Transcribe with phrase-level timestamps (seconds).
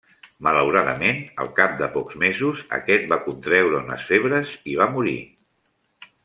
[0.45, 5.17] Malauradament, al cap de pocs mesos, aquest va contreure unes febres i va morir.